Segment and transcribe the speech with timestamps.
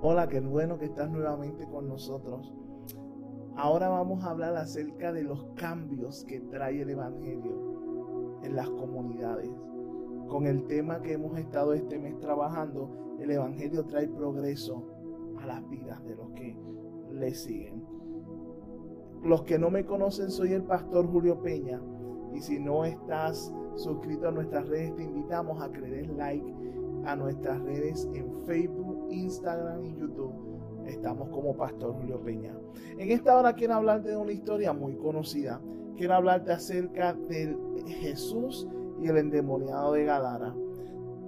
[0.00, 2.54] Hola, qué bueno que estás nuevamente con nosotros.
[3.56, 9.50] Ahora vamos a hablar acerca de los cambios que trae el Evangelio en las comunidades.
[10.28, 14.86] Con el tema que hemos estado este mes trabajando, el Evangelio trae progreso
[15.42, 16.56] a las vidas de los que
[17.10, 17.82] le siguen.
[19.24, 21.82] Los que no me conocen, soy el pastor Julio Peña.
[22.32, 26.54] Y si no estás suscrito a nuestras redes, te invitamos a que le des like
[27.04, 30.32] a nuestras redes en Facebook, Instagram y YouTube.
[30.86, 32.56] Estamos como Pastor Julio Peña.
[32.96, 35.60] En esta hora quiero hablarte de una historia muy conocida.
[35.96, 38.66] Quiero hablarte acerca de Jesús
[39.00, 40.54] y el endemoniado de Gadara.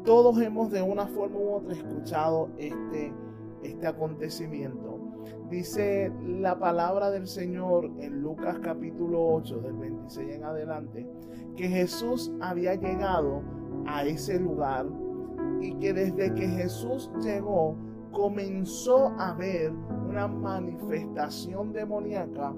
[0.05, 3.13] Todos hemos de una forma u otra escuchado este,
[3.63, 4.99] este acontecimiento.
[5.51, 11.07] Dice la palabra del Señor en Lucas capítulo 8 del 26 en adelante
[11.57, 13.43] que Jesús había llegado
[13.87, 14.87] a ese lugar
[15.61, 17.77] y que desde que Jesús llegó
[18.13, 19.73] comenzó a ver
[20.09, 22.55] una manifestación demoníaca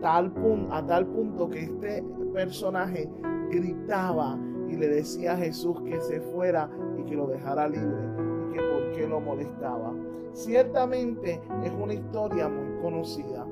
[0.00, 0.32] tal
[0.70, 3.08] a tal punto que este personaje
[3.50, 6.68] gritaba y le decía a Jesús que se fuera
[6.98, 8.02] y que lo dejara libre
[8.48, 9.94] y que por qué lo molestaba.
[10.32, 13.46] Ciertamente es una historia muy conocida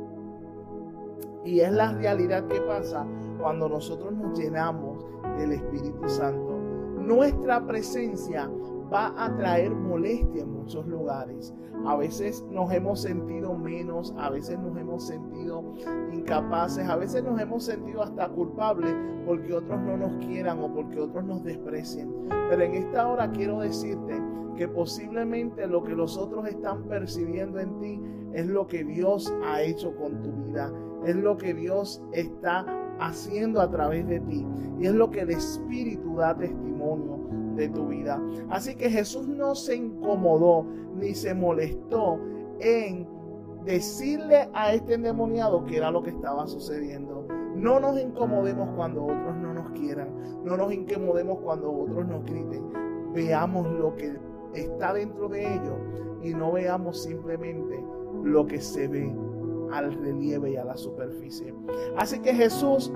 [1.44, 3.06] y es la realidad que pasa
[3.40, 5.04] cuando nosotros nos llenamos
[5.38, 6.58] del Espíritu Santo.
[6.98, 8.50] Nuestra presencia
[8.92, 11.54] va a traer molestia en muchos lugares.
[11.86, 15.64] A veces nos hemos sentido menos, a veces nos hemos sentido
[16.12, 21.00] incapaces, a veces nos hemos sentido hasta culpables porque otros no nos quieran o porque
[21.00, 22.12] otros nos desprecien.
[22.48, 24.20] Pero en esta hora quiero decirte
[24.56, 28.00] que posiblemente lo que los otros están percibiendo en ti
[28.34, 30.72] es lo que Dios ha hecho con tu vida,
[31.06, 32.66] es lo que Dios está
[32.98, 34.46] haciendo a través de ti
[34.78, 37.20] y es lo que el Espíritu da testimonio
[37.68, 38.20] tu vida.
[38.48, 42.18] Así que Jesús no se incomodó ni se molestó
[42.60, 43.06] en
[43.64, 47.26] decirle a este endemoniado que era lo que estaba sucediendo.
[47.54, 50.08] No nos incomodemos cuando otros no nos quieran.
[50.44, 52.72] No nos incomodemos cuando otros nos griten.
[53.12, 54.16] Veamos lo que
[54.54, 55.78] está dentro de ellos
[56.22, 57.82] y no veamos simplemente
[58.22, 59.14] lo que se ve
[59.72, 61.54] al relieve y a la superficie.
[61.96, 62.92] Así que Jesús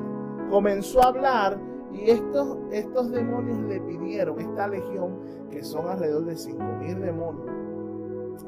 [0.51, 1.59] comenzó a hablar
[1.95, 7.47] y estos, estos demonios le pidieron, esta legión, que son alrededor de 5.000 demonios,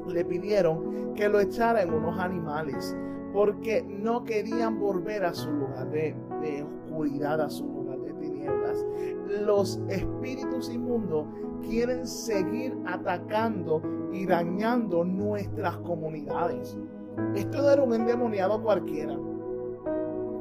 [0.09, 2.97] le pidieron que lo echara en unos animales,
[3.33, 6.15] porque no querían volver a su lugar de,
[6.85, 8.85] oscuridad, a su lugar de tinieblas.
[9.45, 11.27] Los espíritus inmundos
[11.63, 13.83] quieren seguir atacando
[14.13, 16.77] y dañando nuestras comunidades.
[17.35, 19.17] Esto no era un endemoniado cualquiera.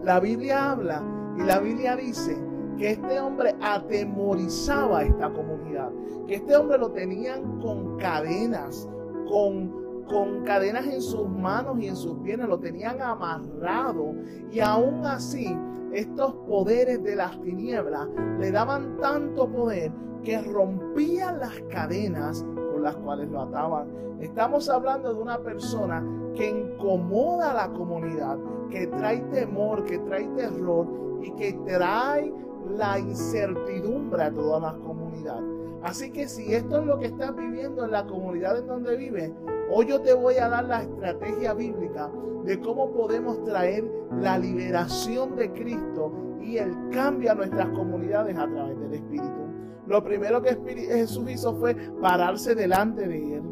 [0.04, 1.04] La Biblia habla
[1.38, 2.38] y la Biblia dice
[2.78, 5.92] que este hombre atemorizaba a esta comunidad,
[6.28, 8.90] que este hombre lo tenían con cadenas,
[9.30, 14.14] con, con cadenas en sus manos y en sus piernas, lo tenían amarrado
[14.52, 15.58] y aún así
[15.94, 18.08] estos poderes de las tinieblas
[18.40, 19.92] le daban tanto poder
[20.24, 23.88] que rompían las cadenas con las cuales lo ataban.
[24.20, 26.04] Estamos hablando de una persona
[26.36, 28.38] que incomoda a la comunidad,
[28.70, 30.88] que trae temor, que trae terror
[31.26, 32.32] y que trae
[32.70, 35.42] la incertidumbre a toda la comunidad.
[35.84, 39.32] Así que si esto es lo que estás viviendo en la comunidad en donde vives,
[39.72, 42.12] hoy yo te voy a dar la estrategia bíblica
[42.44, 43.84] de cómo podemos traer
[44.20, 49.46] la liberación de Cristo y el cambio a nuestras comunidades a través del Espíritu.
[49.88, 50.58] Lo primero que
[50.88, 53.44] Jesús hizo fue pararse delante de él.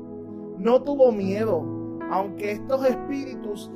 [0.58, 1.64] No tuvo miedo,
[2.12, 3.72] aunque estos espíritus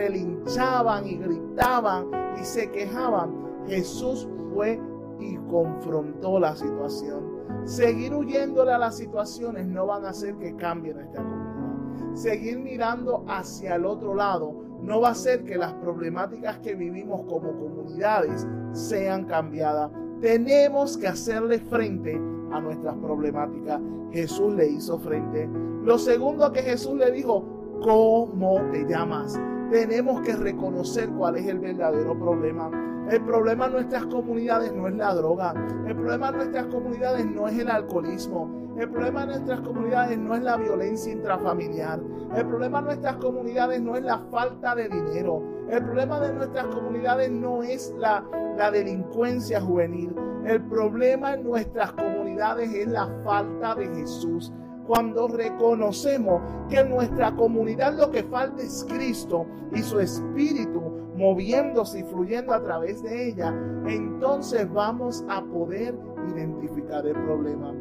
[0.00, 2.06] relinchaban y gritaban
[2.40, 4.80] y se quejaban, Jesús fue
[5.18, 7.40] y confrontó la situación.
[7.64, 12.14] Seguir huyéndole a las situaciones no van a hacer que cambie nuestra comunidad.
[12.14, 17.20] Seguir mirando hacia el otro lado no va a hacer que las problemáticas que vivimos
[17.26, 19.90] como comunidades sean cambiadas.
[20.22, 22.18] Tenemos que hacerle frente
[22.50, 23.80] a nuestras problemáticas.
[24.12, 25.46] Jesús le hizo frente.
[25.84, 27.44] Lo segundo que Jesús le dijo,
[27.82, 29.38] ¿cómo te llamas?
[29.70, 32.68] Tenemos que reconocer cuál es el verdadero problema.
[33.08, 35.54] El problema en nuestras comunidades no es la droga.
[35.86, 38.74] El problema en nuestras comunidades no es el alcoholismo.
[38.76, 42.00] El problema en nuestras comunidades no es la violencia intrafamiliar.
[42.34, 45.40] El problema en nuestras comunidades no es la falta de dinero.
[45.70, 48.24] El problema de nuestras comunidades no es la,
[48.56, 50.12] la delincuencia juvenil.
[50.44, 54.52] El problema en nuestras comunidades es la falta de Jesús
[54.90, 60.80] cuando reconocemos que en nuestra comunidad lo que falta es Cristo y su Espíritu
[61.14, 63.54] moviéndose y fluyendo a través de ella,
[63.86, 65.96] entonces vamos a poder
[66.34, 67.72] identificar el problema.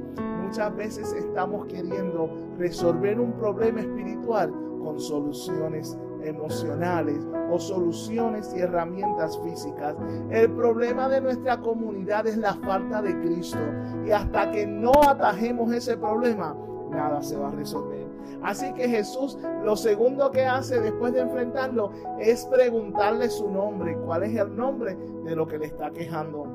[0.44, 2.30] muchas veces estamos queriendo
[2.60, 4.54] resolver un problema espiritual
[4.84, 9.96] con soluciones emocionales o soluciones y herramientas físicas.
[10.30, 13.58] El problema de nuestra comunidad es la falta de Cristo
[14.06, 16.56] y hasta que no atajemos ese problema,
[16.90, 18.08] nada se va a resolver.
[18.44, 24.24] Así que Jesús lo segundo que hace después de enfrentarlo es preguntarle su nombre, cuál
[24.24, 26.46] es el nombre de lo que le está quejando.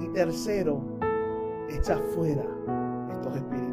[0.00, 0.80] Y tercero,
[1.68, 2.44] echa fuera
[3.12, 3.72] estos espíritus.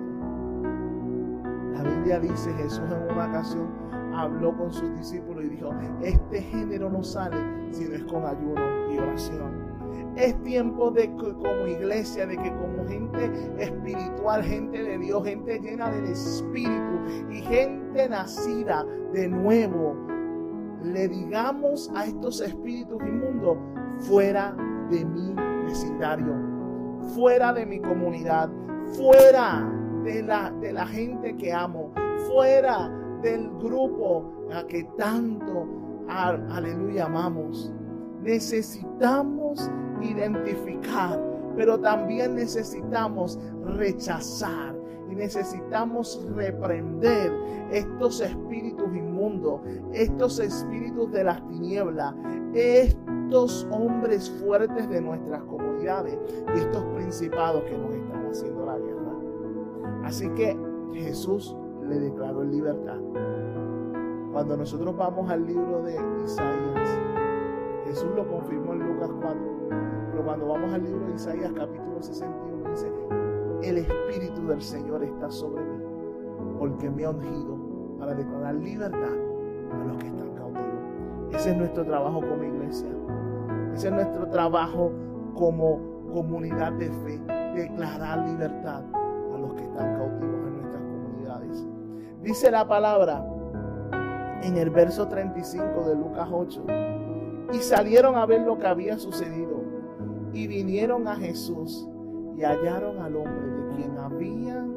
[1.73, 3.67] La Biblia dice, Jesús en una ocasión
[4.13, 7.37] habló con sus discípulos y dijo, este género no sale
[7.71, 9.68] si no es con ayuno y oración.
[10.15, 15.59] Es tiempo de que como iglesia, de que como gente espiritual, gente de Dios, gente
[15.59, 16.99] llena del Espíritu
[17.29, 19.95] y gente nacida de nuevo,
[20.83, 23.57] le digamos a estos espíritus inmundos,
[23.99, 24.55] fuera
[24.89, 25.35] de mi
[25.65, 26.35] vecindario,
[27.15, 28.49] fuera de mi comunidad,
[28.97, 29.69] fuera
[30.03, 31.91] de la, de la gente que amo,
[32.27, 32.89] fuera
[33.21, 35.67] del grupo a que tanto,
[36.07, 37.73] aleluya, amamos.
[38.21, 39.69] Necesitamos
[40.01, 41.19] identificar,
[41.55, 44.75] pero también necesitamos rechazar
[45.09, 47.31] y necesitamos reprender
[47.71, 49.61] estos espíritus inmundos,
[49.93, 52.13] estos espíritus de las tinieblas,
[52.53, 56.17] estos hombres fuertes de nuestras comunidades
[56.55, 58.99] y estos principados que nos están haciendo la guerra.
[60.03, 60.57] Así que
[60.93, 61.55] Jesús
[61.87, 62.99] le declaró en libertad.
[64.31, 66.99] Cuando nosotros vamos al libro de Isaías,
[67.85, 69.39] Jesús lo confirmó en Lucas 4,
[70.11, 72.91] pero cuando vamos al libro de Isaías capítulo 61 dice,
[73.63, 75.83] el Espíritu del Señor está sobre mí,
[76.57, 77.57] porque me ha ungido
[77.99, 79.13] para declarar libertad
[79.71, 81.33] a los que están cautivos.
[81.33, 82.89] Ese es nuestro trabajo como iglesia.
[83.73, 84.91] Ese es nuestro trabajo
[85.35, 85.79] como
[86.11, 87.19] comunidad de fe,
[87.55, 88.83] declarar libertad
[89.33, 91.67] a los que están cautivos en nuestras comunidades.
[92.21, 93.25] Dice la palabra
[94.41, 96.63] en el verso 35 de Lucas 8,
[97.53, 99.58] y salieron a ver lo que había sucedido,
[100.33, 101.87] y vinieron a Jesús
[102.37, 104.75] y hallaron al hombre de quien habían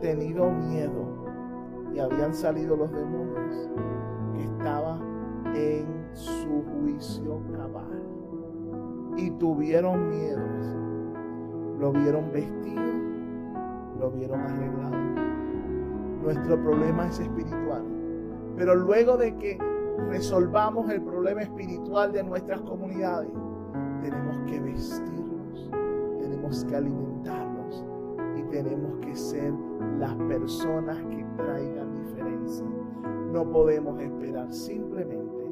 [0.00, 1.20] tenido miedo
[1.94, 3.70] y habían salido los demonios,
[4.34, 4.98] que estaba
[5.54, 8.02] en su juicio cabal.
[9.16, 10.40] Y tuvieron miedo.
[11.78, 12.92] Lo vieron vestido,
[13.98, 14.96] lo vieron arreglado.
[16.22, 17.82] Nuestro problema es espiritual.
[18.56, 19.58] Pero luego de que
[20.10, 23.30] resolvamos el problema espiritual de nuestras comunidades,
[24.02, 25.70] tenemos que vestirnos,
[26.20, 27.84] tenemos que alimentarnos
[28.36, 29.52] y tenemos que ser
[29.98, 32.66] las personas que traigan diferencia.
[33.32, 35.44] No podemos esperar simplemente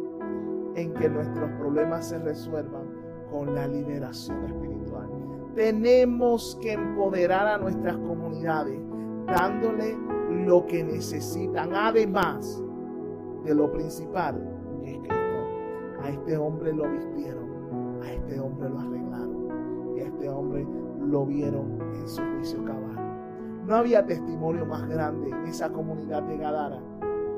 [0.75, 2.87] en que nuestros problemas se resuelvan
[3.31, 5.09] con la liberación espiritual.
[5.55, 8.81] Tenemos que empoderar a nuestras comunidades
[9.27, 9.97] dándole
[10.47, 11.75] lo que necesitan.
[11.75, 12.63] Además,
[13.45, 14.37] de lo principal,
[14.83, 15.15] que es Cristo.
[16.03, 17.49] A este hombre lo vistieron,
[18.13, 20.67] este hombre lo arreglaron y a este hombre
[21.01, 22.99] lo vieron en su juicio cabal.
[23.67, 26.81] No había testimonio más grande en esa comunidad de Gadara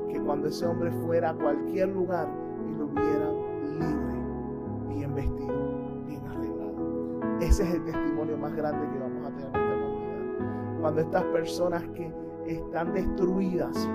[0.09, 2.27] que cuando ese hombre fuera a cualquier lugar
[2.67, 3.35] y lo vieran
[3.79, 7.39] libre, bien vestido, bien arreglado.
[7.39, 10.79] Ese es el testimonio más grande que vamos a tener en esta comunidad.
[10.81, 12.13] Cuando estas personas que
[12.47, 13.89] están destruidas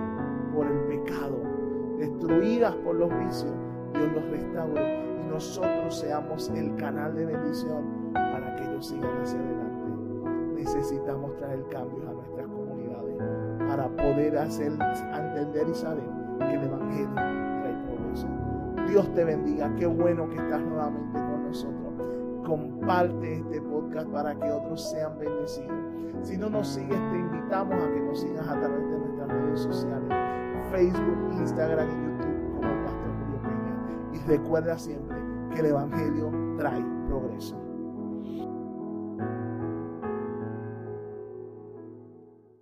[0.54, 1.42] por el pecado,
[1.98, 3.52] destruidas por los vicios,
[3.96, 9.38] Dios los restaure y nosotros seamos el canal de bendición para que ellos sigan hacia
[9.38, 9.66] adelante.
[10.54, 13.16] Necesitamos traer cambios a nuestras comunidades
[13.68, 14.72] para poder hacer
[15.14, 18.28] entender y saber que el Evangelio trae progreso.
[18.88, 19.74] Dios te bendiga.
[19.76, 21.92] Qué bueno que estás nuevamente con nosotros.
[22.44, 25.74] Comparte este podcast para que otros sean bendecidos.
[26.22, 29.60] Si no nos sigues, te invitamos a que nos sigas a través de nuestras redes
[29.60, 30.26] sociales
[30.70, 32.15] Facebook, Instagram y YouTube
[34.26, 35.16] recuerda siempre
[35.54, 37.65] que el Evangelio trae progreso.